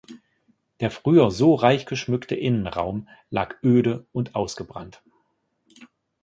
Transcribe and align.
Der 0.79 0.89
früher 0.89 1.29
so 1.29 1.53
reich 1.53 1.85
geschmückte 1.85 2.33
Innenraum 2.33 3.07
lag 3.29 3.53
öde 3.63 4.07
und 4.13 4.33
ausgebrannt“. 4.33 5.03